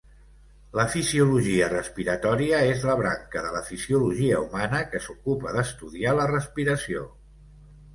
[0.77, 7.11] La fisiologia respiratòria és la branca de la fisiologia humana que s'ocupa d'estudiar la respiració.